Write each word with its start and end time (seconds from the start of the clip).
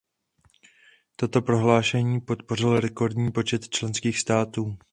Toto 1.15 1.41
prohlášení 1.41 2.21
podpořil 2.21 2.79
rekordní 2.79 3.31
počet 3.31 3.69
členských 3.69 4.19
států. 4.19 4.77